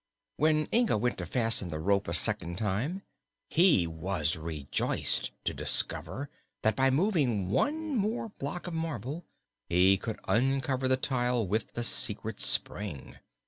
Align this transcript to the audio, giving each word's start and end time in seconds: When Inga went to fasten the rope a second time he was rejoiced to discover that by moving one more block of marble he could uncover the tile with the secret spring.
When 0.37 0.67
Inga 0.73 0.97
went 0.97 1.19
to 1.19 1.27
fasten 1.27 1.69
the 1.69 1.77
rope 1.77 2.07
a 2.07 2.15
second 2.15 2.57
time 2.57 3.03
he 3.51 3.85
was 3.85 4.35
rejoiced 4.35 5.29
to 5.43 5.53
discover 5.53 6.27
that 6.63 6.75
by 6.75 6.89
moving 6.89 7.51
one 7.51 7.95
more 7.95 8.29
block 8.39 8.65
of 8.65 8.73
marble 8.73 9.25
he 9.69 9.97
could 9.97 10.19
uncover 10.27 10.87
the 10.87 10.97
tile 10.97 11.45
with 11.47 11.73
the 11.75 11.83
secret 11.83 12.39
spring. 12.41 13.17